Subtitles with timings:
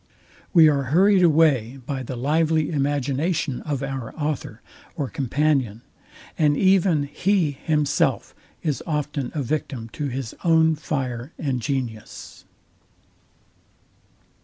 [0.51, 4.63] We are hurried away by the lively imagination of our author
[4.95, 5.83] or companion;
[6.39, 8.33] and even he himself
[8.63, 12.45] is often a victim to his own fire and genius.